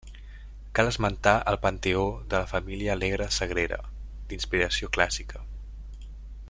Cal 0.77 0.87
esmentar 0.91 1.43
el 1.51 1.59
panteó 1.65 2.05
de 2.31 2.39
la 2.43 2.49
família 2.53 2.95
Alegre 2.95 3.27
de 3.29 3.37
Sagrera, 3.37 3.79
d'inspiració 4.33 4.91
clàssica. 4.99 5.45